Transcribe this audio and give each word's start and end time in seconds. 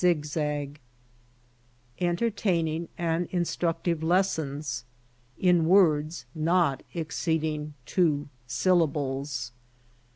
ig 0.03 0.25
zag 0.25 0.79
Entertaining 1.99 2.89
and 2.97 3.27
instructive 3.27 4.01
Lessons, 4.01 4.83
in 5.37 5.61
ivords 5.65 6.25
not 6.33 6.81
exceeding 6.95 7.75
two 7.85 8.27
Syllables. 8.47 9.51